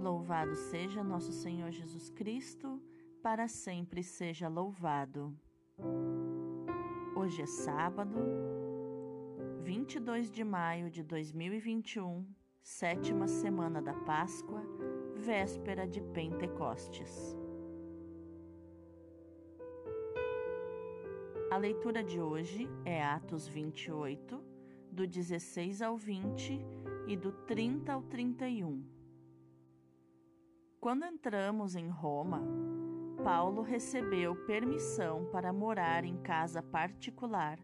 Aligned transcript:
Louvado 0.00 0.56
seja 0.56 1.04
nosso 1.04 1.30
Senhor 1.30 1.70
Jesus 1.70 2.08
Cristo, 2.08 2.80
para 3.22 3.46
sempre 3.46 4.02
seja 4.02 4.48
louvado. 4.48 5.36
Hoje 7.14 7.42
é 7.42 7.46
sábado, 7.46 8.18
22 9.60 10.30
de 10.30 10.42
maio 10.42 10.88
de 10.88 11.02
2021, 11.02 12.26
sétima 12.62 13.28
semana 13.28 13.82
da 13.82 13.92
Páscoa, 13.92 14.62
véspera 15.16 15.86
de 15.86 16.00
Pentecostes. 16.00 17.36
A 21.50 21.58
leitura 21.58 22.02
de 22.02 22.18
hoje 22.18 22.66
é 22.86 23.04
Atos 23.04 23.46
28, 23.46 24.42
do 24.90 25.06
16 25.06 25.82
ao 25.82 25.98
20 25.98 26.58
e 27.06 27.16
do 27.18 27.32
30 27.32 27.92
ao 27.92 28.02
31. 28.04 28.99
Quando 30.80 31.04
entramos 31.04 31.76
em 31.76 31.90
Roma, 31.90 32.42
Paulo 33.22 33.60
recebeu 33.60 34.34
permissão 34.46 35.26
para 35.30 35.52
morar 35.52 36.06
em 36.06 36.16
casa 36.16 36.62
particular 36.62 37.58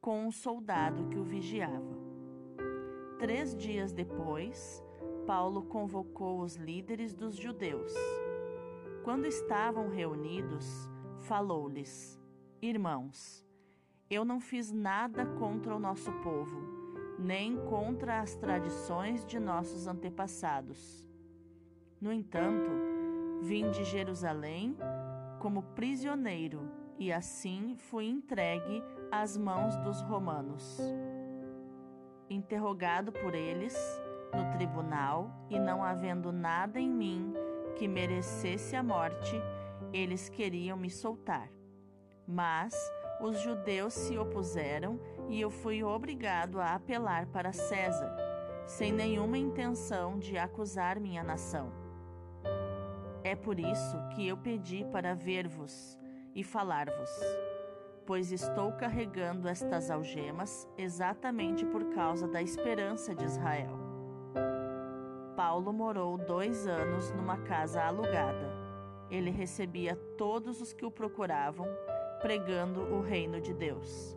com 0.00 0.24
um 0.24 0.32
soldado 0.32 1.10
que 1.10 1.18
o 1.18 1.24
vigiava. 1.24 1.94
Três 3.18 3.54
dias 3.54 3.92
depois, 3.92 4.82
Paulo 5.26 5.64
convocou 5.64 6.40
os 6.40 6.56
líderes 6.56 7.12
dos 7.12 7.36
judeus. 7.36 7.92
Quando 9.04 9.26
estavam 9.26 9.90
reunidos, 9.90 10.66
falou-lhes: 11.20 12.18
Irmãos, 12.62 13.44
eu 14.08 14.24
não 14.24 14.40
fiz 14.40 14.72
nada 14.72 15.26
contra 15.26 15.76
o 15.76 15.78
nosso 15.78 16.10
povo, 16.22 16.62
nem 17.18 17.58
contra 17.66 18.20
as 18.20 18.34
tradições 18.36 19.22
de 19.26 19.38
nossos 19.38 19.86
antepassados. 19.86 21.06
No 22.00 22.12
entanto, 22.12 22.70
vim 23.42 23.70
de 23.70 23.82
Jerusalém 23.84 24.76
como 25.38 25.62
prisioneiro 25.62 26.70
e 26.98 27.12
assim 27.12 27.74
fui 27.76 28.06
entregue 28.06 28.82
às 29.10 29.36
mãos 29.36 29.76
dos 29.78 30.02
romanos. 30.02 30.78
Interrogado 32.28 33.12
por 33.12 33.34
eles 33.34 33.74
no 34.34 34.50
tribunal 34.52 35.30
e 35.48 35.58
não 35.58 35.82
havendo 35.82 36.32
nada 36.32 36.78
em 36.78 36.90
mim 36.90 37.32
que 37.76 37.88
merecesse 37.88 38.76
a 38.76 38.82
morte, 38.82 39.34
eles 39.92 40.28
queriam 40.28 40.76
me 40.76 40.90
soltar. 40.90 41.48
Mas 42.26 42.74
os 43.20 43.40
judeus 43.40 43.94
se 43.94 44.18
opuseram 44.18 45.00
e 45.28 45.40
eu 45.40 45.50
fui 45.50 45.82
obrigado 45.82 46.60
a 46.60 46.74
apelar 46.74 47.26
para 47.26 47.52
César, 47.52 48.14
sem 48.66 48.92
nenhuma 48.92 49.38
intenção 49.38 50.18
de 50.18 50.36
acusar 50.36 51.00
minha 51.00 51.22
nação. 51.22 51.85
É 53.26 53.34
por 53.34 53.58
isso 53.58 53.96
que 54.14 54.28
eu 54.28 54.36
pedi 54.36 54.84
para 54.92 55.12
ver-vos 55.12 55.98
e 56.32 56.44
falar-vos, 56.44 57.10
pois 58.06 58.30
estou 58.30 58.70
carregando 58.70 59.48
estas 59.48 59.90
algemas 59.90 60.68
exatamente 60.78 61.66
por 61.66 61.86
causa 61.86 62.28
da 62.28 62.40
esperança 62.40 63.16
de 63.16 63.24
Israel. 63.24 63.76
Paulo 65.34 65.72
morou 65.72 66.16
dois 66.16 66.68
anos 66.68 67.10
numa 67.10 67.38
casa 67.38 67.82
alugada. 67.82 68.48
Ele 69.10 69.32
recebia 69.32 69.96
todos 70.16 70.60
os 70.60 70.72
que 70.72 70.86
o 70.86 70.90
procuravam 70.90 71.66
pregando 72.22 72.80
o 72.94 73.00
reino 73.00 73.40
de 73.40 73.52
Deus. 73.52 74.16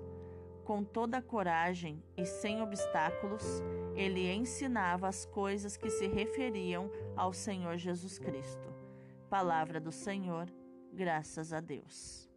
Com 0.64 0.84
toda 0.84 1.18
a 1.18 1.24
coragem 1.24 2.04
e 2.16 2.28
sem 2.28 2.62
obstáculos, 2.62 3.64
ele 3.96 4.32
ensinava 4.32 5.08
as 5.08 5.26
coisas 5.26 5.76
que 5.76 5.90
se 5.90 6.08
referiam 6.08 6.92
ao 7.16 7.34
Senhor 7.34 7.76
Jesus 7.76 8.20
Cristo. 8.20 8.69
Palavra 9.30 9.80
do 9.80 9.92
Senhor, 9.92 10.52
graças 10.92 11.54
a 11.54 11.60
Deus. 11.60 12.28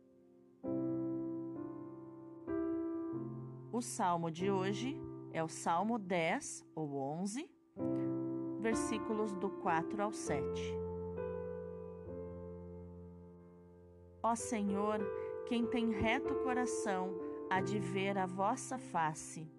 O 3.72 3.80
salmo 3.80 4.30
de 4.30 4.50
hoje 4.50 5.00
é 5.32 5.42
o 5.42 5.48
Salmo 5.48 5.98
10 5.98 6.66
ou 6.74 6.94
11, 6.94 7.50
versículos 8.60 9.32
do 9.32 9.48
4 9.48 10.02
ao 10.02 10.12
7. 10.12 10.62
Ó 14.22 14.34
Senhor, 14.34 15.00
quem 15.46 15.64
tem 15.64 15.92
reto 15.92 16.34
coração 16.44 17.18
há 17.48 17.62
de 17.62 17.78
ver 17.78 18.18
a 18.18 18.26
vossa 18.26 18.76
face. 18.76 19.50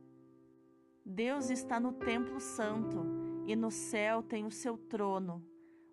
Deus 1.03 1.49
está 1.49 1.79
no 1.79 1.93
templo 1.93 2.39
santo 2.39 3.03
e 3.47 3.55
no 3.55 3.71
céu 3.71 4.21
tem 4.21 4.45
o 4.45 4.51
seu 4.51 4.77
trono. 4.77 5.43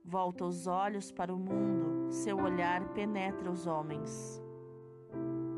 Volta 0.05 0.45
os 0.45 0.67
olhos 0.67 1.13
para 1.13 1.35
o 1.35 1.39
mundo, 1.39 2.11
seu 2.11 2.39
olhar 2.39 2.89
penetra 2.95 3.51
os 3.51 3.67
homens. 3.67 4.43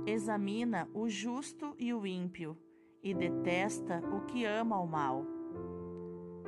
Examina 0.05 0.89
o 0.93 1.09
justo 1.09 1.75
e 1.79 1.95
o 1.95 2.05
ímpio 2.05 2.59
e 3.03 3.15
detesta 3.15 4.03
o 4.13 4.23
que 4.23 4.45
ama 4.45 4.81
o 4.81 4.87
mal. 4.87 5.25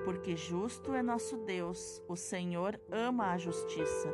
Porque 0.05 0.37
justo 0.37 0.93
é 0.93 1.03
nosso 1.03 1.37
Deus, 1.39 2.03
o 2.09 2.17
Senhor 2.17 2.79
ama 2.91 3.31
a 3.31 3.39
justiça. 3.39 4.13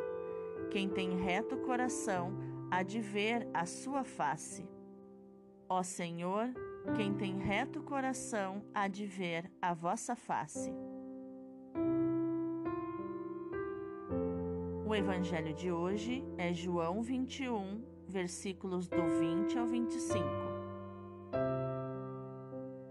Quem 0.70 0.88
tem 0.88 1.16
reto 1.16 1.56
coração 1.58 2.32
há 2.70 2.82
de 2.82 3.00
ver 3.00 3.48
a 3.52 3.66
sua 3.66 4.04
face. 4.04 4.68
Ó 5.68 5.82
Senhor, 5.82 6.52
quem 6.96 7.14
tem 7.14 7.38
reto 7.38 7.82
coração 7.82 8.62
há 8.74 8.88
de 8.88 9.06
ver 9.06 9.50
a 9.60 9.74
vossa 9.74 10.14
face. 10.14 10.72
O 14.90 14.94
evangelho 14.96 15.54
de 15.54 15.70
hoje 15.70 16.24
é 16.36 16.52
João 16.52 17.00
21, 17.00 17.80
versículos 18.08 18.88
do 18.88 19.00
20 19.20 19.56
ao 19.56 19.64
25. 19.64 20.18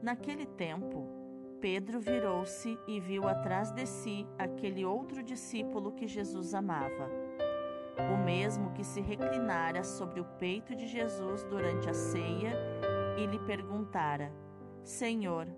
Naquele 0.01 0.45
tempo, 0.45 1.05
Pedro 1.59 1.99
virou-se 1.99 2.79
e 2.87 3.01
viu 3.01 3.27
atrás 3.27 3.71
de 3.71 3.85
si 3.85 4.25
aquele 4.37 4.85
outro 4.85 5.21
discípulo 5.21 5.91
que 5.91 6.07
Jesus 6.07 6.53
amava 6.53 7.09
o 8.13 8.23
mesmo 8.23 8.71
que 8.71 8.85
se 8.85 9.01
reclinara 9.01 9.83
sobre 9.83 10.21
o 10.21 10.25
peito 10.39 10.73
de 10.73 10.87
Jesus 10.87 11.43
durante 11.43 11.89
a 11.89 11.93
ceia 11.93 12.53
e 13.17 13.25
lhe 13.25 13.39
perguntara: 13.39 14.31
Senhor, 14.85 15.49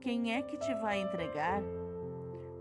quem 0.00 0.32
é 0.32 0.40
que 0.40 0.56
te 0.56 0.74
vai 0.76 1.02
entregar? 1.02 1.60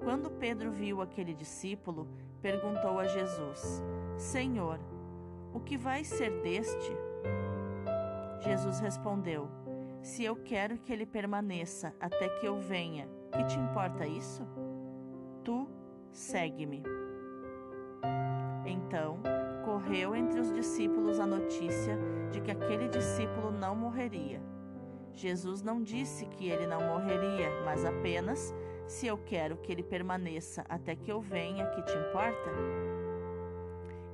Quando 0.04 0.32
Pedro 0.32 0.70
viu 0.70 1.02
aquele 1.02 1.34
discípulo, 1.34 2.10
perguntou 2.42 3.00
a 3.00 3.08
Jesus: 3.08 3.82
Senhor, 4.18 4.80
o 5.54 5.60
que 5.60 5.78
vai 5.78 6.04
ser 6.04 6.32
deste? 6.42 6.92
Jesus 8.42 8.80
respondeu: 8.80 9.48
Se 10.02 10.24
eu 10.24 10.36
quero 10.36 10.78
que 10.78 10.92
ele 10.92 11.06
permaneça 11.06 11.94
até 12.00 12.28
que 12.40 12.46
eu 12.46 12.60
venha, 12.60 13.08
que 13.32 13.44
te 13.46 13.58
importa 13.58 14.06
isso? 14.06 14.46
Tu 15.44 15.68
segue-me. 16.12 16.84
Então, 18.66 19.20
correu 19.64 20.16
entre 20.16 20.40
os 20.40 20.52
discípulos 20.52 21.20
a 21.20 21.26
notícia 21.26 21.98
de 22.32 22.42
que 22.42 22.52
aquele 22.52 22.88
discípulo 22.88 23.52
não 23.52 23.76
morreria. 23.76 24.42
Jesus 25.14 25.62
não 25.62 25.82
disse 25.82 26.26
que 26.26 26.50
ele 26.50 26.66
não 26.66 26.82
morreria, 26.82 27.50
mas 27.66 27.86
apenas: 27.86 28.54
se 28.92 29.08
eu 29.08 29.18
quero 29.18 29.58
que 29.58 29.72
ele 29.72 29.84
permaneça 29.84 30.66
até 30.68 30.96
que 30.96 31.12
eu 31.12 31.22
venha, 31.22 31.66
que 31.68 31.82
te 31.82 31.98
importa? 31.98 32.52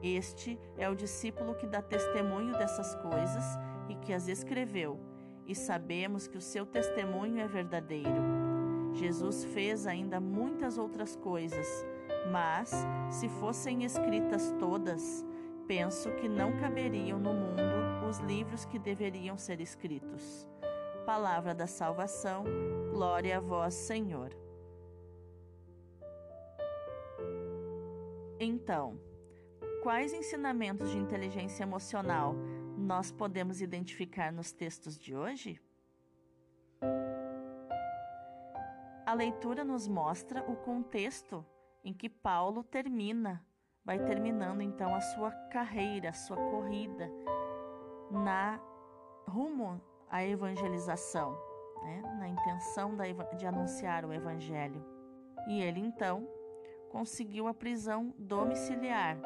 Este 0.01 0.59
é 0.77 0.88
o 0.89 0.95
discípulo 0.95 1.55
que 1.55 1.65
dá 1.65 1.81
testemunho 1.81 2.53
dessas 2.53 2.95
coisas 2.95 3.43
e 3.89 3.95
que 3.95 4.13
as 4.13 4.27
escreveu, 4.27 4.99
e 5.45 5.55
sabemos 5.55 6.27
que 6.27 6.37
o 6.37 6.41
seu 6.41 6.66
testemunho 6.66 7.40
é 7.40 7.47
verdadeiro. 7.47 8.93
Jesus 8.93 9.43
fez 9.46 9.87
ainda 9.87 10.19
muitas 10.19 10.78
outras 10.78 11.16
coisas 11.16 11.85
mas, 12.31 12.72
se 13.09 13.29
fossem 13.29 13.84
escritas 13.84 14.53
todas, 14.59 15.25
penso 15.67 16.11
que 16.11 16.28
não 16.28 16.57
caberiam 16.57 17.19
no 17.19 17.34
mundo 17.34 18.07
os 18.09 18.19
livros 18.19 18.66
que 18.66 18.78
deveriam 18.78 19.37
ser 19.37 19.61
escritos. 19.61 20.47
Palavra 21.05 21.55
da 21.55 21.67
salvação, 21.67 22.43
glória 22.91 23.37
a 23.37 23.40
vós, 23.40 23.73
Senhor. 23.73 24.47
Então, 28.39 28.99
quais 29.81 30.13
ensinamentos 30.13 30.91
de 30.91 30.97
inteligência 30.97 31.63
emocional 31.63 32.35
nós 32.78 33.11
podemos 33.11 33.61
identificar 33.61 34.31
nos 34.31 34.51
textos 34.51 34.99
de 34.99 35.16
hoje? 35.16 35.59
A 39.05 39.13
leitura 39.13 39.63
nos 39.63 39.87
mostra 39.87 40.43
o 40.43 40.55
contexto 40.55 41.43
em 41.84 41.93
que 41.93 42.09
Paulo 42.09 42.63
termina, 42.63 43.43
vai 43.84 43.97
terminando 44.03 44.61
então 44.61 44.93
a 44.93 45.01
sua 45.01 45.31
carreira, 45.49 46.09
a 46.09 46.13
sua 46.13 46.37
corrida 46.37 47.09
na 48.11 48.59
rumo 49.28 49.81
à 50.09 50.23
evangelização, 50.23 51.31
né? 51.81 52.01
na 52.19 52.28
intenção 52.28 52.95
de 53.35 53.47
anunciar 53.47 54.05
o 54.05 54.13
evangelho. 54.13 54.85
E 55.47 55.59
ele 55.61 55.79
então 55.79 56.28
conseguiu 56.89 57.47
a 57.47 57.53
prisão 57.53 58.13
domiciliar, 58.17 59.17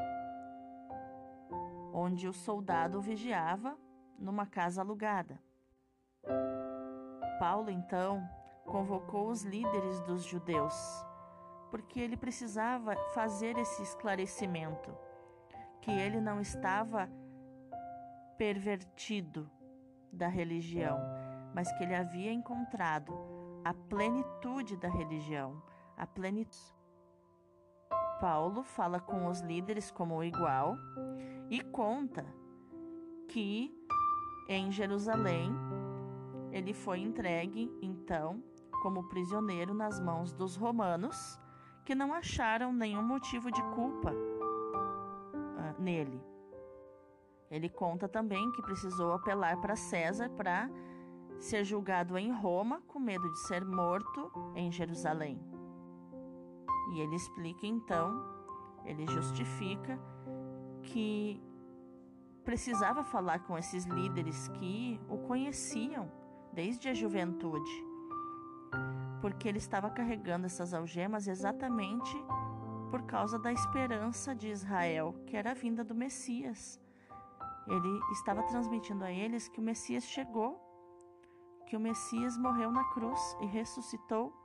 onde 1.94 2.28
o 2.28 2.34
soldado 2.34 3.02
vigiava 3.02 3.78
numa 4.18 4.46
casa 4.46 4.82
alugada. 4.82 5.40
Paulo 7.40 7.70
então 7.70 8.22
convocou 8.66 9.30
os 9.30 9.44
líderes 9.44 10.00
dos 10.02 10.24
judeus, 10.24 10.76
porque 11.70 12.00
ele 12.00 12.16
precisava 12.16 12.96
fazer 13.14 13.58
esse 13.58 13.82
esclarecimento, 13.82 14.96
que 15.82 15.92
ele 15.92 16.22
não 16.22 16.40
estava 16.40 17.10
pervertido 18.38 19.50
da 20.12 20.28
religião, 20.28 21.00
mas 21.54 21.72
que 21.74 21.84
ele 21.84 21.96
havia 21.96 22.32
encontrado 22.32 23.14
a 23.64 23.74
plenitude 23.74 24.78
da 24.78 24.90
religião, 24.90 25.62
a 25.98 26.06
plenitude. 26.06 26.81
Paulo 28.22 28.62
fala 28.62 29.00
com 29.00 29.26
os 29.26 29.42
líderes 29.42 29.90
como 29.90 30.24
igual 30.24 30.78
e 31.50 31.60
conta 31.60 32.24
que 33.28 33.76
em 34.48 34.72
Jerusalém 34.72 35.52
ele 36.52 36.72
foi 36.72 37.00
entregue, 37.00 37.76
então, 37.82 38.44
como 38.84 39.10
prisioneiro 39.10 39.74
nas 39.74 40.00
mãos 40.00 40.34
dos 40.34 40.56
romanos, 40.56 41.40
que 41.84 41.96
não 41.96 42.14
acharam 42.14 42.72
nenhum 42.72 43.02
motivo 43.02 43.50
de 43.50 43.64
culpa 43.74 44.12
uh, 44.12 45.82
nele. 45.82 46.22
Ele 47.50 47.70
conta 47.70 48.08
também 48.08 48.52
que 48.52 48.62
precisou 48.62 49.14
apelar 49.14 49.60
para 49.60 49.76
César 49.76 50.30
para 50.30 50.70
ser 51.40 51.64
julgado 51.64 52.18
em 52.18 52.32
Roma, 52.32 52.82
com 52.88 53.00
medo 53.00 53.28
de 53.32 53.40
ser 53.48 53.66
morto 53.66 54.32
em 54.56 54.72
Jerusalém. 54.72 55.42
E 56.92 57.00
ele 57.00 57.16
explica 57.16 57.66
então, 57.66 58.24
ele 58.86 59.08
justifica 59.08 60.00
que 60.84 61.42
precisava 62.44 63.04
falar 63.04 63.40
com 63.40 63.58
esses 63.58 63.86
líderes 63.86 64.48
que 64.50 65.00
o 65.08 65.18
conheciam 65.20 66.12
desde 66.52 66.90
a 66.90 66.94
juventude, 66.94 67.72
porque 69.22 69.48
ele 69.48 69.58
estava 69.58 69.90
carregando 69.90 70.48
essas 70.48 70.74
algemas 70.74 71.28
exatamente 71.28 72.18
por 72.90 73.04
causa 73.04 73.40
da 73.40 73.54
esperança 73.54 74.36
de 74.36 74.50
Israel, 74.50 75.16
que 75.26 75.38
era 75.38 75.52
a 75.52 75.54
vinda 75.54 75.84
do 75.84 75.96
Messias. 75.96 76.78
Ele 77.68 78.00
estava 78.12 78.44
transmitindo 78.44 79.06
a 79.06 79.12
eles 79.12 79.48
que 79.48 79.62
o 79.62 79.64
Messias 79.64 80.04
chegou, 80.04 80.60
que 81.68 81.78
o 81.78 81.80
Messias 81.80 82.38
morreu 82.38 82.70
na 82.70 82.84
cruz 82.92 83.38
e 83.40 83.46
ressuscitou 83.46 84.41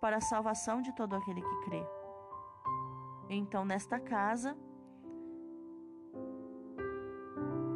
para 0.00 0.16
a 0.16 0.20
salvação 0.20 0.80
de 0.80 0.94
todo 0.94 1.14
aquele 1.14 1.42
que 1.42 1.60
crê. 1.64 1.84
Então, 3.28 3.64
nesta 3.64 4.00
casa, 4.00 4.56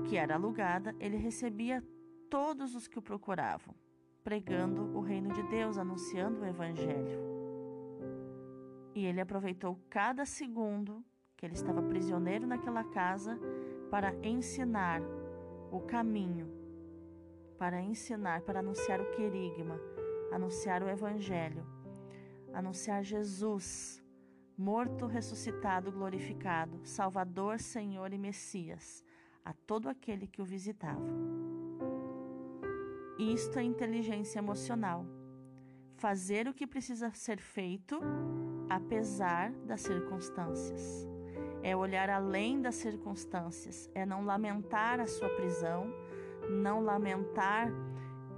que 0.04 0.16
era 0.16 0.34
alugada, 0.34 0.94
ele 0.98 1.16
recebia 1.16 1.84
todos 2.30 2.74
os 2.74 2.88
que 2.88 2.98
o 2.98 3.02
procuravam, 3.02 3.74
pregando 4.24 4.96
o 4.96 5.00
reino 5.00 5.32
de 5.32 5.42
Deus, 5.44 5.76
anunciando 5.76 6.40
o 6.40 6.46
Evangelho. 6.46 7.20
E 8.94 9.04
ele 9.04 9.20
aproveitou 9.20 9.78
cada 9.88 10.24
segundo 10.24 11.04
que 11.36 11.46
ele 11.46 11.54
estava 11.54 11.82
prisioneiro 11.82 12.46
naquela 12.46 12.84
casa 12.84 13.38
para 13.90 14.14
ensinar 14.22 15.02
o 15.70 15.80
caminho, 15.80 16.48
para 17.58 17.80
ensinar, 17.80 18.42
para 18.42 18.60
anunciar 18.60 19.00
o 19.00 19.10
querigma, 19.10 19.78
anunciar 20.30 20.82
o 20.82 20.88
Evangelho, 20.88 21.66
anunciar 22.52 23.02
Jesus, 23.02 24.02
morto, 24.56 25.06
ressuscitado, 25.06 25.90
glorificado, 25.90 26.81
Salvador, 26.84 27.58
Senhor 27.58 28.12
e 28.12 28.19
Messias, 28.19 29.04
a 29.44 29.52
todo 29.52 29.88
aquele 29.88 30.26
que 30.26 30.40
o 30.40 30.44
visitava. 30.44 31.02
Isto 33.19 33.58
é 33.58 33.62
inteligência 33.62 34.38
emocional. 34.38 35.06
Fazer 35.96 36.49
o 36.49 36.54
que 36.54 36.66
precisa 36.66 37.12
ser 37.12 37.38
feito, 37.38 38.00
apesar 38.69 39.52
das 39.66 39.82
circunstâncias. 39.82 41.06
É 41.62 41.76
olhar 41.76 42.10
além 42.10 42.60
das 42.60 42.75
circunstâncias, 42.75 43.88
é 43.94 44.05
não 44.05 44.25
lamentar 44.25 44.98
a 44.98 45.06
sua 45.06 45.28
prisão, 45.28 45.93
não 46.50 46.82
lamentar 46.82 47.70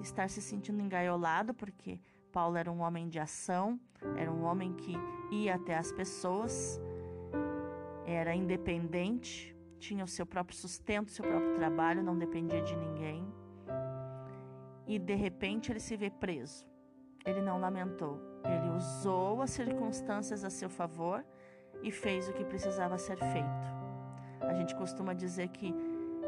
estar 0.02 0.28
se 0.28 0.42
sentindo 0.42 0.82
engaiolado, 0.82 1.54
porque 1.54 1.98
Paulo 2.34 2.56
era 2.56 2.70
um 2.70 2.80
homem 2.80 3.08
de 3.08 3.20
ação, 3.20 3.78
era 4.16 4.30
um 4.30 4.42
homem 4.42 4.72
que 4.72 4.92
ia 5.30 5.54
até 5.54 5.76
as 5.76 5.92
pessoas, 5.92 6.80
era 8.04 8.34
independente, 8.34 9.56
tinha 9.78 10.02
o 10.02 10.08
seu 10.08 10.26
próprio 10.26 10.58
sustento, 10.58 11.12
seu 11.12 11.24
próprio 11.24 11.54
trabalho, 11.54 12.02
não 12.02 12.18
dependia 12.18 12.60
de 12.60 12.74
ninguém 12.74 13.24
e 14.84 14.98
de 14.98 15.14
repente 15.14 15.70
ele 15.70 15.78
se 15.78 15.96
vê 15.96 16.10
preso. 16.10 16.66
Ele 17.24 17.40
não 17.40 17.58
lamentou, 17.58 18.20
ele 18.44 18.76
usou 18.76 19.40
as 19.40 19.50
circunstâncias 19.50 20.44
a 20.44 20.50
seu 20.50 20.68
favor 20.68 21.24
e 21.84 21.92
fez 21.92 22.28
o 22.28 22.32
que 22.32 22.44
precisava 22.44 22.98
ser 22.98 23.16
feito. 23.16 23.68
A 24.40 24.52
gente 24.54 24.74
costuma 24.74 25.14
dizer 25.14 25.48
que 25.50 25.72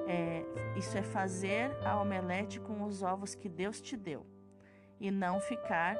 é, 0.06 0.44
isso 0.78 0.96
é 0.96 1.02
fazer 1.02 1.76
a 1.84 2.00
omelete 2.00 2.60
com 2.60 2.84
os 2.84 3.02
ovos 3.02 3.34
que 3.34 3.48
Deus 3.48 3.80
te 3.80 3.96
deu 3.96 4.24
e 5.00 5.10
não 5.10 5.40
ficar 5.40 5.96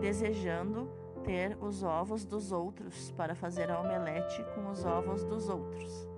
desejando 0.00 0.90
ter 1.24 1.56
os 1.60 1.82
ovos 1.82 2.24
dos 2.24 2.52
outros 2.52 3.10
para 3.12 3.34
fazer 3.34 3.70
a 3.70 3.80
omelete 3.80 4.44
com 4.54 4.68
os 4.68 4.84
ovos 4.84 5.24
dos 5.24 5.48
outros. 5.48 6.08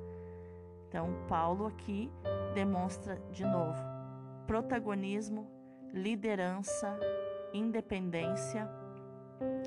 Então, 0.89 1.09
Paulo 1.29 1.67
aqui 1.67 2.11
demonstra 2.55 3.17
de 3.31 3.45
novo 3.45 3.97
protagonismo, 4.47 5.51
liderança, 5.93 6.99
independência 7.53 8.69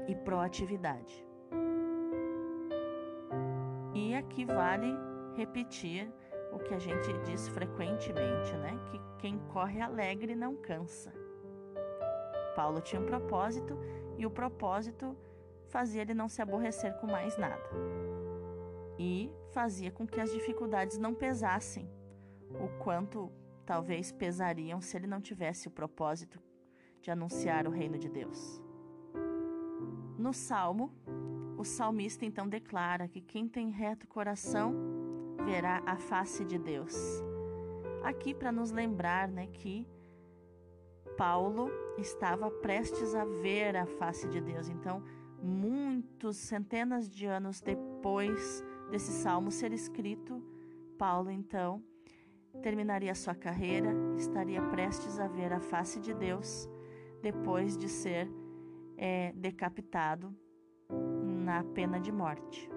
e 0.07 0.15
proatividade. 0.15 1.25
E 3.93 4.15
aqui 4.15 4.45
vale 4.45 4.95
repetir 5.35 6.11
o 6.53 6.59
que 6.59 6.73
a 6.73 6.79
gente 6.79 7.11
diz 7.25 7.47
frequentemente, 7.49 8.53
né? 8.53 8.79
Que 8.89 8.99
quem 9.19 9.37
corre 9.51 9.81
alegre 9.81 10.33
não 10.35 10.55
cansa. 10.55 11.13
Paulo 12.59 12.81
tinha 12.81 13.01
um 13.01 13.05
propósito 13.05 13.79
e 14.17 14.25
o 14.25 14.29
propósito 14.29 15.15
fazia 15.69 16.01
ele 16.01 16.13
não 16.13 16.27
se 16.27 16.41
aborrecer 16.41 16.93
com 16.99 17.07
mais 17.07 17.37
nada. 17.37 17.63
E 18.97 19.31
fazia 19.53 19.89
com 19.89 20.05
que 20.05 20.19
as 20.19 20.33
dificuldades 20.33 20.97
não 20.97 21.13
pesassem 21.13 21.89
o 22.49 22.67
quanto 22.83 23.31
talvez 23.65 24.11
pesariam 24.11 24.81
se 24.81 24.97
ele 24.97 25.07
não 25.07 25.21
tivesse 25.21 25.69
o 25.69 25.71
propósito 25.71 26.37
de 27.01 27.09
anunciar 27.09 27.65
o 27.65 27.71
reino 27.71 27.97
de 27.97 28.09
Deus. 28.09 28.61
No 30.17 30.33
salmo, 30.33 30.91
o 31.57 31.63
salmista 31.63 32.25
então 32.25 32.45
declara 32.45 33.07
que 33.07 33.21
quem 33.21 33.47
tem 33.47 33.69
reto 33.69 34.05
coração 34.05 34.75
verá 35.45 35.81
a 35.85 35.95
face 35.95 36.43
de 36.43 36.57
Deus. 36.57 36.93
Aqui 38.03 38.33
para 38.33 38.51
nos 38.51 38.69
lembrar, 38.69 39.29
né, 39.29 39.47
que 39.47 39.87
Paulo 41.19 41.69
estava 41.97 42.49
prestes 42.49 43.13
a 43.13 43.25
ver 43.25 43.75
a 43.75 43.85
face 43.85 44.25
de 44.29 44.39
Deus. 44.39 44.69
Então, 44.69 45.03
muitos 45.43 46.37
centenas 46.37 47.09
de 47.09 47.25
anos 47.25 47.59
depois 47.59 48.63
desse 48.89 49.11
salmo 49.11 49.51
ser 49.51 49.73
escrito, 49.73 50.41
Paulo 50.97 51.29
então 51.29 51.83
terminaria 52.61 53.13
sua 53.13 53.35
carreira, 53.35 53.93
estaria 54.15 54.61
prestes 54.69 55.19
a 55.19 55.27
ver 55.27 55.51
a 55.51 55.59
face 55.59 55.99
de 55.99 56.13
Deus 56.13 56.69
depois 57.21 57.77
de 57.77 57.89
ser 57.89 58.31
é, 58.97 59.33
decapitado 59.35 60.33
na 60.89 61.65
pena 61.65 61.99
de 61.99 62.13
morte. 62.13 62.71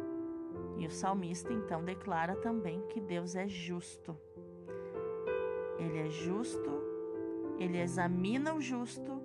E 0.78 0.84
o 0.84 0.90
salmista 0.90 1.52
então 1.52 1.84
declara 1.84 2.34
também 2.34 2.84
que 2.88 3.00
Deus 3.00 3.36
é 3.36 3.46
justo. 3.46 4.18
Ele 5.78 5.98
é 5.98 6.10
justo, 6.10 6.91
ele 7.58 7.78
examina 7.78 8.54
o 8.54 8.60
justo 8.60 9.20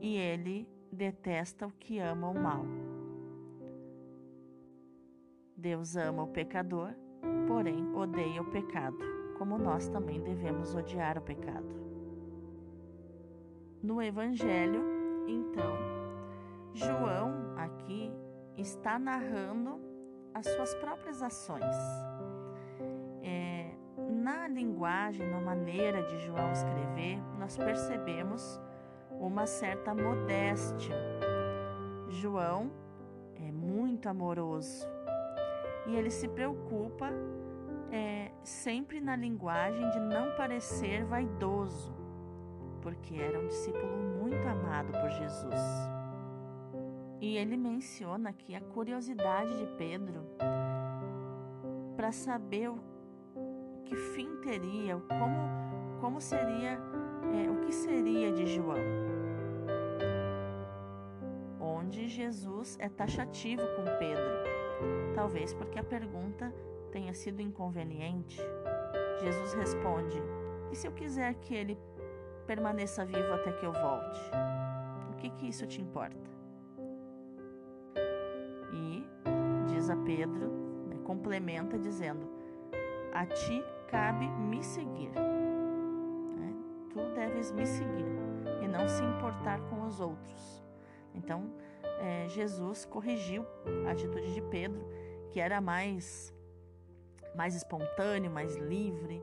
e 0.00 0.16
ele 0.16 0.68
detesta 0.92 1.66
o 1.66 1.72
que 1.72 1.98
ama 1.98 2.28
o 2.28 2.34
mal. 2.34 2.64
Deus 5.56 5.96
ama 5.96 6.22
o 6.22 6.28
pecador, 6.28 6.94
porém 7.46 7.94
odeia 7.94 8.40
o 8.40 8.50
pecado 8.50 9.18
como 9.38 9.56
nós 9.56 9.88
também 9.88 10.20
devemos 10.20 10.74
odiar 10.74 11.16
o 11.16 11.22
pecado. 11.22 11.78
No 13.80 14.02
Evangelho, 14.02 14.82
então, 15.28 15.76
João 16.74 17.54
aqui 17.56 18.10
está 18.56 18.98
narrando 18.98 19.80
as 20.34 20.44
suas 20.44 20.74
próprias 20.74 21.22
ações. 21.22 21.76
Na 24.28 24.46
linguagem, 24.46 25.26
na 25.26 25.40
maneira 25.40 26.02
de 26.02 26.18
João 26.18 26.52
escrever, 26.52 27.18
nós 27.38 27.56
percebemos 27.56 28.60
uma 29.10 29.46
certa 29.46 29.94
modéstia. 29.94 30.94
João 32.10 32.70
é 33.36 33.50
muito 33.50 34.06
amoroso. 34.06 34.86
E 35.86 35.96
ele 35.96 36.10
se 36.10 36.28
preocupa 36.28 37.10
é, 37.90 38.30
sempre 38.42 39.00
na 39.00 39.16
linguagem 39.16 39.88
de 39.92 39.98
não 39.98 40.36
parecer 40.36 41.06
vaidoso, 41.06 41.96
porque 42.82 43.14
era 43.14 43.40
um 43.40 43.46
discípulo 43.46 43.96
muito 43.96 44.46
amado 44.46 44.92
por 44.92 45.08
Jesus. 45.08 45.62
E 47.18 47.38
ele 47.38 47.56
menciona 47.56 48.28
aqui 48.28 48.54
a 48.54 48.60
curiosidade 48.60 49.56
de 49.56 49.66
Pedro 49.78 50.20
para 51.96 52.12
saber 52.12 52.68
o 52.68 52.97
que 53.88 53.96
fim 53.96 54.36
teria, 54.36 54.96
como, 55.08 55.98
como 56.00 56.20
seria, 56.20 56.78
é, 57.32 57.50
o 57.50 57.60
que 57.60 57.72
seria 57.72 58.30
de 58.32 58.46
João. 58.46 58.76
Onde 61.58 62.06
Jesus 62.06 62.76
é 62.78 62.88
taxativo 62.88 63.62
com 63.76 63.84
Pedro, 63.98 64.44
talvez 65.14 65.54
porque 65.54 65.78
a 65.78 65.84
pergunta 65.84 66.52
tenha 66.92 67.14
sido 67.14 67.40
inconveniente. 67.40 68.40
Jesus 69.20 69.54
responde: 69.54 70.22
E 70.70 70.76
se 70.76 70.86
eu 70.86 70.92
quiser 70.92 71.34
que 71.36 71.54
ele 71.54 71.78
permaneça 72.46 73.06
vivo 73.06 73.32
até 73.32 73.52
que 73.52 73.64
eu 73.64 73.72
volte? 73.72 74.20
O 75.12 75.16
que, 75.16 75.30
que 75.30 75.48
isso 75.48 75.66
te 75.66 75.80
importa? 75.80 76.30
E 78.70 79.04
diz 79.66 79.88
a 79.88 79.96
Pedro, 79.96 80.46
né, 80.88 80.98
complementa 81.04 81.78
dizendo: 81.78 82.28
A 83.14 83.24
ti 83.24 83.64
cabe 83.88 84.28
me 84.28 84.62
seguir. 84.62 85.10
Né? 85.10 86.54
Tu 86.90 87.00
deves 87.14 87.52
me 87.52 87.66
seguir 87.66 88.06
e 88.62 88.68
não 88.68 88.88
se 88.88 89.02
importar 89.02 89.60
com 89.68 89.82
os 89.82 90.00
outros. 90.00 90.64
Então, 91.14 91.52
é, 92.00 92.28
Jesus 92.28 92.84
corrigiu 92.84 93.44
a 93.86 93.92
atitude 93.92 94.32
de 94.32 94.42
Pedro, 94.42 94.86
que 95.30 95.40
era 95.40 95.60
mais, 95.60 96.32
mais 97.34 97.54
espontâneo, 97.54 98.30
mais 98.30 98.56
livre, 98.56 99.22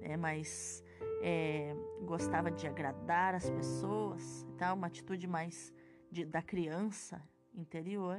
né? 0.00 0.16
mais 0.16 0.82
é, 1.22 1.74
gostava 2.04 2.50
de 2.50 2.66
agradar 2.66 3.34
as 3.34 3.50
pessoas, 3.50 4.46
então, 4.54 4.74
uma 4.76 4.86
atitude 4.86 5.26
mais 5.26 5.72
de, 6.10 6.24
da 6.24 6.40
criança 6.40 7.22
interior. 7.54 8.18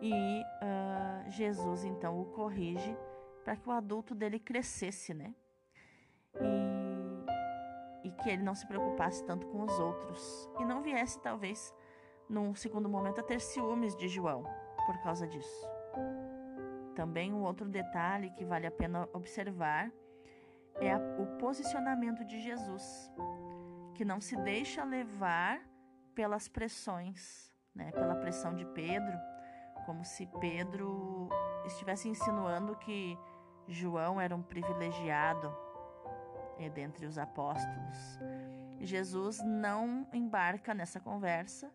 E 0.00 0.12
uh, 0.12 1.30
Jesus 1.30 1.84
então 1.84 2.20
o 2.20 2.26
corrige 2.26 2.96
para 3.48 3.56
que 3.56 3.66
o 3.66 3.72
adulto 3.72 4.14
dele 4.14 4.38
crescesse, 4.38 5.14
né? 5.14 5.34
E, 8.04 8.08
e 8.08 8.12
que 8.12 8.28
ele 8.28 8.42
não 8.42 8.54
se 8.54 8.66
preocupasse 8.66 9.24
tanto 9.24 9.46
com 9.46 9.62
os 9.62 9.78
outros 9.78 10.50
e 10.60 10.66
não 10.66 10.82
viesse, 10.82 11.18
talvez, 11.22 11.74
num 12.28 12.54
segundo 12.54 12.90
momento, 12.90 13.20
a 13.20 13.22
ter 13.22 13.40
ciúmes 13.40 13.96
de 13.96 14.06
João 14.06 14.44
por 14.84 14.98
causa 15.02 15.26
disso. 15.26 15.66
Também 16.94 17.32
um 17.32 17.42
outro 17.42 17.66
detalhe 17.66 18.30
que 18.32 18.44
vale 18.44 18.66
a 18.66 18.70
pena 18.70 19.08
observar 19.14 19.90
é 20.74 20.92
a, 20.92 20.98
o 20.98 21.38
posicionamento 21.38 22.26
de 22.26 22.38
Jesus, 22.40 23.10
que 23.94 24.04
não 24.04 24.20
se 24.20 24.36
deixa 24.42 24.84
levar 24.84 25.58
pelas 26.14 26.48
pressões, 26.48 27.50
né, 27.74 27.92
pela 27.92 28.14
pressão 28.14 28.54
de 28.54 28.66
Pedro, 28.66 29.18
como 29.86 30.04
se 30.04 30.26
Pedro 30.38 31.30
estivesse 31.64 32.10
insinuando 32.10 32.76
que 32.76 33.18
João 33.68 34.20
era 34.20 34.34
um 34.34 34.42
privilegiado 34.42 35.54
dentre 36.74 37.06
os 37.06 37.18
apóstolos. 37.18 38.18
Jesus 38.80 39.40
não 39.44 40.08
embarca 40.12 40.74
nessa 40.74 40.98
conversa 40.98 41.70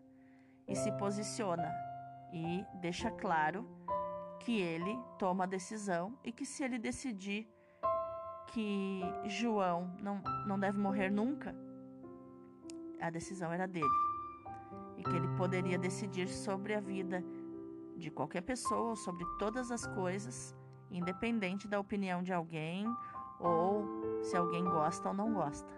e 0.68 0.76
se 0.76 0.92
posiciona 0.94 1.72
e 2.34 2.66
deixa 2.82 3.12
claro 3.12 3.66
que 4.40 4.60
ele 4.60 4.98
toma 5.18 5.44
a 5.44 5.48
decisão 5.48 6.18
e 6.24 6.32
que 6.32 6.46
se 6.46 6.64
ele 6.64 6.80
decidir 6.80 7.48
que 8.48 9.02
João 9.26 9.96
não, 10.02 10.22
não 10.46 10.60
deve 10.60 10.78
morrer 10.78 11.10
nunca, 11.10 11.56
a 13.00 13.10
decisão 13.10 13.52
era 13.52 13.68
dele. 13.68 13.86
E 14.98 15.04
que 15.04 15.16
ele 15.16 15.28
poderia 15.38 15.78
decidir 15.78 16.28
sobre 16.28 16.74
a 16.74 16.80
vida 16.80 17.24
de 17.98 18.10
qualquer 18.10 18.42
pessoa, 18.42 18.96
sobre 18.96 19.26
todas 19.38 19.72
as 19.72 19.86
coisas, 19.88 20.56
independente 20.98 21.68
da 21.68 21.80
opinião 21.80 22.24
de 22.24 22.32
alguém 22.32 22.86
ou 23.40 23.86
se 24.24 24.38
alguém 24.38 24.64
gosta 24.64 25.10
ou 25.10 25.14
não 25.14 25.34
gosta. 25.34 25.74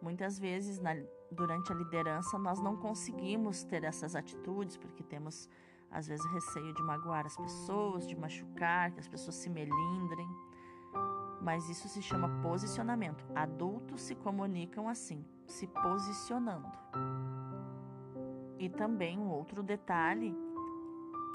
Muitas 0.00 0.38
vezes, 0.38 0.78
na, 0.78 0.94
durante 1.32 1.72
a 1.72 1.74
liderança, 1.74 2.38
nós 2.38 2.60
não 2.60 2.76
conseguimos 2.76 3.64
ter 3.64 3.84
essas 3.84 4.14
atitudes 4.14 4.76
porque 4.76 5.02
temos, 5.02 5.48
às 5.90 6.06
vezes, 6.06 6.24
receio 6.32 6.72
de 6.74 6.82
magoar 6.82 7.26
as 7.26 7.36
pessoas, 7.36 8.06
de 8.06 8.14
machucar, 8.14 8.92
que 8.92 9.00
as 9.00 9.08
pessoas 9.08 9.36
se 9.36 9.48
melindrem 9.48 10.28
mas 11.44 11.68
isso 11.68 11.88
se 11.88 12.00
chama 12.00 12.40
posicionamento. 12.40 13.22
Adultos 13.34 14.00
se 14.00 14.14
comunicam 14.14 14.88
assim, 14.88 15.22
se 15.46 15.66
posicionando. 15.66 16.72
E 18.58 18.70
também 18.70 19.18
um 19.18 19.28
outro 19.28 19.62
detalhe 19.62 20.34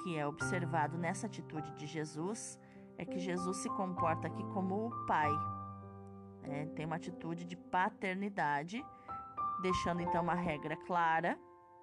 que 0.03 0.17
é 0.17 0.25
observado 0.25 0.97
nessa 0.97 1.27
atitude 1.27 1.71
de 1.73 1.85
Jesus 1.85 2.59
é 2.97 3.05
que 3.05 3.19
Jesus 3.19 3.57
se 3.57 3.69
comporta 3.69 4.27
aqui 4.27 4.43
como 4.53 4.87
o 4.87 5.05
pai. 5.05 5.31
Né? 6.41 6.65
Tem 6.75 6.85
uma 6.85 6.97
atitude 6.97 7.45
de 7.45 7.55
paternidade, 7.55 8.85
deixando 9.61 10.01
então 10.01 10.21
uma 10.21 10.35
regra 10.35 10.75
clara 10.75 11.39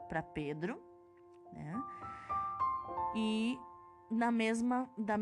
para 0.08 0.22
Pedro. 0.22 0.80
Né? 1.52 1.82
E 3.14 3.58
na 4.10 4.30
mesma, 4.30 4.90
da, 4.98 5.16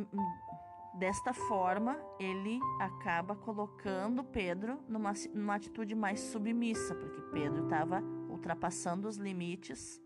Desta 0.94 1.34
forma, 1.34 1.98
ele 2.20 2.60
acaba 2.78 3.34
colocando 3.34 4.22
Pedro 4.22 4.78
numa, 4.86 5.12
numa 5.34 5.56
atitude 5.56 5.92
mais 5.92 6.20
submissa, 6.20 6.94
porque 6.94 7.20
Pedro 7.32 7.64
estava 7.64 8.00
ultrapassando 8.28 9.08
os 9.08 9.16
limites 9.16 10.00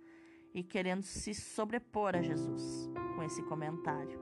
e 0.55 0.63
querendo 0.63 1.03
se 1.03 1.35
sobrepor 1.35 2.17
a 2.17 2.23
Jesus 2.23 2.91
com 3.15 3.23
esse 3.23 3.43
comentário. 3.43 4.21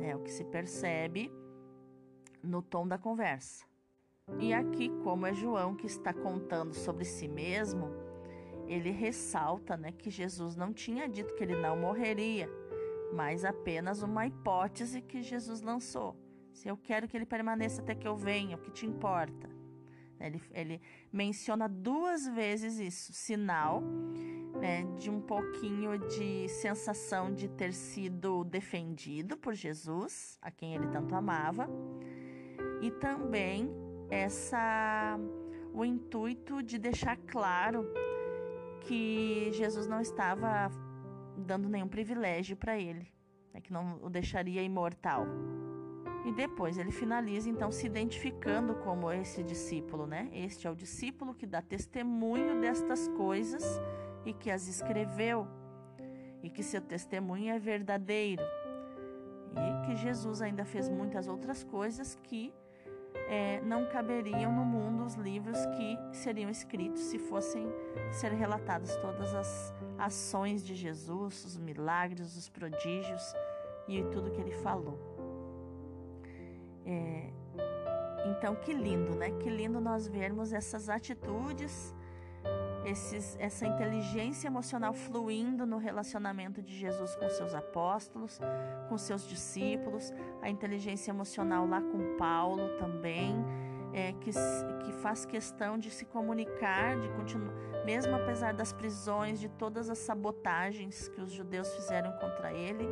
É 0.00 0.14
o 0.14 0.22
que 0.22 0.30
se 0.30 0.44
percebe 0.44 1.32
no 2.42 2.62
tom 2.62 2.86
da 2.86 2.98
conversa. 2.98 3.64
E 4.38 4.52
aqui, 4.52 4.88
como 5.02 5.26
é 5.26 5.32
João 5.32 5.74
que 5.76 5.86
está 5.86 6.12
contando 6.12 6.74
sobre 6.74 7.04
si 7.04 7.28
mesmo, 7.28 7.90
ele 8.66 8.90
ressalta 8.90 9.76
né, 9.76 9.92
que 9.92 10.10
Jesus 10.10 10.56
não 10.56 10.72
tinha 10.72 11.08
dito 11.08 11.34
que 11.34 11.44
ele 11.44 11.54
não 11.54 11.76
morreria 11.76 12.48
mas 13.12 13.44
apenas 13.44 14.02
uma 14.02 14.26
hipótese 14.26 15.00
que 15.00 15.22
Jesus 15.22 15.60
lançou. 15.60 16.16
Se 16.52 16.68
eu 16.68 16.76
quero 16.76 17.06
que 17.06 17.16
ele 17.16 17.26
permaneça 17.26 17.82
até 17.82 17.94
que 17.94 18.08
eu 18.08 18.16
venha, 18.16 18.56
o 18.56 18.60
que 18.60 18.70
te 18.70 18.86
importa? 18.86 19.48
Ele, 20.18 20.40
ele 20.52 20.80
menciona 21.12 21.68
duas 21.68 22.26
vezes 22.26 22.78
isso, 22.78 23.12
sinal 23.12 23.82
né, 24.60 24.84
de 24.98 25.10
um 25.10 25.20
pouquinho 25.20 25.98
de 26.08 26.48
sensação 26.48 27.32
de 27.32 27.48
ter 27.48 27.72
sido 27.72 28.44
defendido 28.44 29.36
por 29.36 29.54
Jesus, 29.54 30.38
a 30.40 30.50
quem 30.50 30.74
ele 30.74 30.86
tanto 30.88 31.14
amava, 31.14 31.68
e 32.80 32.90
também 32.90 33.70
essa 34.10 35.18
o 35.72 35.84
intuito 35.84 36.62
de 36.62 36.78
deixar 36.78 37.16
claro 37.16 37.86
que 38.80 39.50
Jesus 39.52 39.86
não 39.86 40.00
estava 40.00 40.70
dando 41.36 41.68
nenhum 41.68 41.88
privilégio 41.88 42.56
para 42.56 42.78
ele, 42.78 43.12
né, 43.52 43.60
que 43.60 43.72
não 43.72 43.98
o 44.02 44.08
deixaria 44.08 44.62
imortal. 44.62 45.26
E 46.24 46.32
depois 46.32 46.76
ele 46.76 46.90
finaliza 46.90 47.48
então 47.48 47.70
se 47.70 47.86
identificando 47.86 48.74
como 48.76 49.12
esse 49.12 49.44
discípulo, 49.44 50.08
né? 50.08 50.28
Este 50.32 50.66
é 50.66 50.70
o 50.70 50.74
discípulo 50.74 51.32
que 51.32 51.46
dá 51.46 51.62
testemunho 51.62 52.60
destas 52.60 53.06
coisas 53.08 53.62
e 54.26 54.34
que 54.34 54.50
as 54.50 54.66
escreveu, 54.66 55.46
e 56.42 56.50
que 56.50 56.62
seu 56.62 56.82
testemunho 56.82 57.54
é 57.54 57.58
verdadeiro. 57.58 58.42
E 59.54 59.86
que 59.86 59.96
Jesus 59.96 60.42
ainda 60.42 60.64
fez 60.64 60.88
muitas 60.88 61.28
outras 61.28 61.64
coisas 61.64 62.18
que 62.24 62.52
é, 63.28 63.60
não 63.62 63.86
caberiam 63.86 64.52
no 64.52 64.64
mundo 64.64 65.04
os 65.04 65.14
livros 65.14 65.58
que 65.66 65.98
seriam 66.12 66.50
escritos 66.50 67.00
se 67.00 67.18
fossem 67.18 67.66
ser 68.10 68.32
relatadas 68.32 68.94
todas 68.96 69.34
as 69.34 69.74
ações 69.98 70.62
de 70.62 70.74
Jesus, 70.74 71.44
os 71.44 71.56
milagres, 71.56 72.36
os 72.36 72.48
prodígios 72.48 73.34
e 73.88 74.02
tudo 74.12 74.30
que 74.30 74.40
ele 74.40 74.52
falou. 74.52 74.98
É, 76.84 77.30
então, 78.30 78.54
que 78.56 78.72
lindo, 78.72 79.14
né? 79.14 79.30
Que 79.30 79.48
lindo 79.48 79.80
nós 79.80 80.06
vermos 80.06 80.52
essas 80.52 80.88
atitudes, 80.88 81.94
esses, 82.86 83.36
essa 83.40 83.66
inteligência 83.66 84.46
emocional 84.46 84.94
fluindo 84.94 85.66
no 85.66 85.76
relacionamento 85.76 86.62
de 86.62 86.72
Jesus 86.78 87.16
com 87.16 87.28
seus 87.28 87.52
apóstolos, 87.52 88.40
com 88.88 88.96
seus 88.96 89.26
discípulos, 89.26 90.12
a 90.40 90.48
inteligência 90.48 91.10
emocional 91.10 91.66
lá 91.66 91.80
com 91.80 92.16
Paulo 92.16 92.78
também, 92.78 93.34
é, 93.92 94.12
que, 94.12 94.30
que 94.84 94.92
faz 94.92 95.26
questão 95.26 95.76
de 95.76 95.90
se 95.90 96.04
comunicar, 96.04 96.96
de 97.00 97.08
continuar, 97.10 97.54
mesmo 97.84 98.14
apesar 98.14 98.54
das 98.54 98.72
prisões, 98.72 99.40
de 99.40 99.48
todas 99.48 99.90
as 99.90 99.98
sabotagens 99.98 101.08
que 101.08 101.20
os 101.20 101.32
judeus 101.32 101.74
fizeram 101.74 102.12
contra 102.12 102.52
ele, 102.52 102.86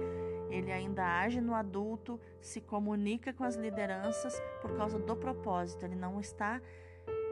ele 0.50 0.72
ainda 0.72 1.20
age 1.20 1.40
no 1.40 1.54
adulto, 1.54 2.20
se 2.40 2.60
comunica 2.60 3.32
com 3.32 3.44
as 3.44 3.54
lideranças 3.54 4.40
por 4.60 4.76
causa 4.76 4.98
do 4.98 5.16
propósito. 5.16 5.84
Ele 5.84 5.96
não 5.96 6.20
está 6.20 6.60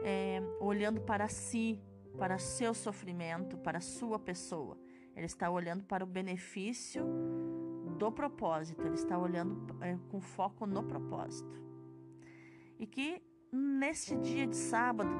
é, 0.03 0.41
olhando 0.59 0.99
para 1.01 1.27
si, 1.29 1.79
para 2.17 2.37
seu 2.37 2.73
sofrimento, 2.73 3.57
para 3.57 3.79
sua 3.79 4.19
pessoa. 4.19 4.77
Ele 5.15 5.25
está 5.25 5.49
olhando 5.49 5.83
para 5.83 6.03
o 6.03 6.07
benefício 6.07 7.05
do 7.97 8.11
propósito. 8.11 8.85
Ele 8.85 8.95
está 8.95 9.17
olhando 9.17 9.75
é, 9.81 9.97
com 10.09 10.19
foco 10.19 10.65
no 10.65 10.83
propósito. 10.83 11.61
E 12.79 12.87
que 12.87 13.21
neste 13.51 14.15
dia 14.17 14.47
de 14.47 14.55
sábado, 14.55 15.11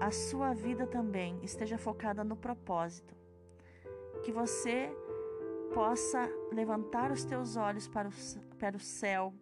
a 0.00 0.10
sua 0.10 0.52
vida 0.52 0.86
também 0.86 1.38
esteja 1.42 1.78
focada 1.78 2.22
no 2.22 2.36
propósito. 2.36 3.16
Que 4.22 4.30
você 4.30 4.90
possa 5.74 6.28
levantar 6.52 7.10
os 7.10 7.24
teus 7.24 7.56
olhos 7.56 7.88
para 7.88 8.08
o, 8.08 8.12
para 8.58 8.76
o 8.76 8.80
céu. 8.80 9.34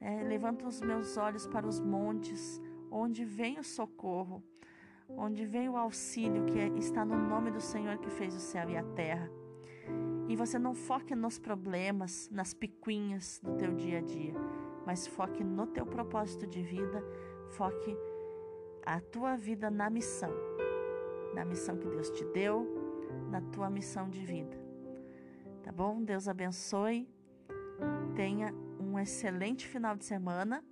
É, 0.00 0.22
levanta 0.22 0.66
os 0.66 0.80
meus 0.80 1.16
olhos 1.16 1.46
para 1.46 1.66
os 1.66 1.80
montes, 1.80 2.60
onde 2.90 3.24
vem 3.24 3.58
o 3.58 3.64
socorro, 3.64 4.42
onde 5.16 5.44
vem 5.44 5.68
o 5.68 5.76
auxílio 5.76 6.44
que 6.44 6.58
é, 6.58 6.68
está 6.76 7.04
no 7.04 7.16
nome 7.16 7.50
do 7.50 7.60
Senhor 7.60 7.98
que 7.98 8.10
fez 8.10 8.34
o 8.34 8.40
céu 8.40 8.68
e 8.68 8.76
a 8.76 8.82
terra. 8.82 9.30
E 10.28 10.36
você 10.36 10.58
não 10.58 10.74
foque 10.74 11.14
nos 11.14 11.38
problemas, 11.38 12.28
nas 12.30 12.54
picuinhas 12.54 13.40
do 13.42 13.54
teu 13.56 13.74
dia 13.74 13.98
a 13.98 14.02
dia, 14.02 14.34
mas 14.86 15.06
foque 15.06 15.44
no 15.44 15.66
teu 15.66 15.84
propósito 15.84 16.46
de 16.46 16.62
vida, 16.62 17.04
foque 17.50 17.96
a 18.84 19.00
tua 19.00 19.36
vida 19.36 19.70
na 19.70 19.88
missão, 19.90 20.32
na 21.34 21.44
missão 21.44 21.76
que 21.76 21.88
Deus 21.88 22.10
te 22.10 22.24
deu, 22.26 22.66
na 23.30 23.40
tua 23.40 23.68
missão 23.68 24.08
de 24.08 24.24
vida. 24.24 24.56
Tá 25.62 25.72
bom? 25.72 26.02
Deus 26.02 26.28
abençoe. 26.28 27.08
Tenha 28.14 28.54
um 28.78 28.98
excelente 28.98 29.66
final 29.66 29.96
de 29.96 30.04
semana 30.04 30.62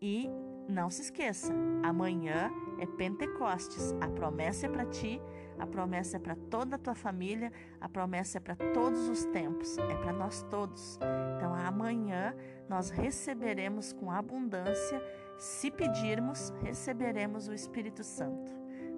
e 0.00 0.28
não 0.68 0.90
se 0.90 1.02
esqueça, 1.02 1.52
amanhã 1.82 2.50
é 2.78 2.86
Pentecostes. 2.86 3.94
A 4.00 4.08
promessa 4.08 4.66
é 4.66 4.68
para 4.68 4.84
ti, 4.84 5.20
a 5.58 5.66
promessa 5.66 6.16
é 6.16 6.20
para 6.20 6.36
toda 6.36 6.76
a 6.76 6.78
tua 6.78 6.94
família, 6.94 7.52
a 7.80 7.88
promessa 7.88 8.38
é 8.38 8.40
para 8.40 8.54
todos 8.54 9.08
os 9.08 9.24
tempos, 9.26 9.78
é 9.78 9.94
para 9.96 10.12
nós 10.12 10.42
todos. 10.50 10.98
Então 11.36 11.54
amanhã 11.54 12.34
nós 12.68 12.90
receberemos 12.90 13.92
com 13.92 14.10
abundância, 14.10 15.02
se 15.38 15.70
pedirmos, 15.70 16.52
receberemos 16.62 17.48
o 17.48 17.54
Espírito 17.54 18.04
Santo. 18.04 18.52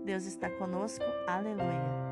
Deus 0.04 0.24
está 0.24 0.50
conosco, 0.50 1.04
aleluia. 1.26 2.09